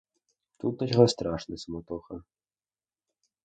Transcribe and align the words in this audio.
Тут 0.59 0.79
началась 0.81 1.11
страшная 1.11 1.57
суматоха. 1.57 2.21